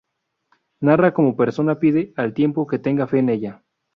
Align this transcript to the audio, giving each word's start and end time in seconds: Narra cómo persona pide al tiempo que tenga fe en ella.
Narra 0.79 1.13
cómo 1.13 1.37
persona 1.37 1.77
pide 1.77 2.11
al 2.15 2.33
tiempo 2.33 2.65
que 2.65 2.79
tenga 2.79 3.05
fe 3.05 3.19
en 3.19 3.29
ella. 3.29 3.63